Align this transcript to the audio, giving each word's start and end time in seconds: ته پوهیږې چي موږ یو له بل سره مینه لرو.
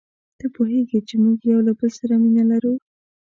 ته 0.39 0.45
پوهیږې 0.55 0.99
چي 1.07 1.15
موږ 1.23 1.39
یو 1.51 1.59
له 1.67 1.73
بل 1.79 1.89
سره 1.99 2.13
مینه 2.23 2.43
لرو. 2.51 2.73